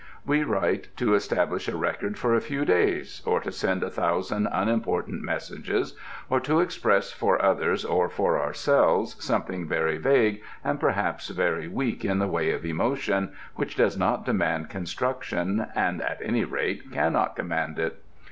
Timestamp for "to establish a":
0.97-1.77